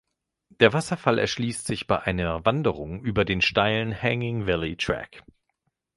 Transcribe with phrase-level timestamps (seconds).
[0.59, 5.21] Der Wasserfall erschließt sich bei einer Wanderung über den steilen "Hanging Valley Track".